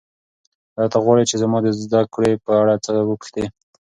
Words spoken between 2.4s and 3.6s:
په اړه څه وپوښتې؟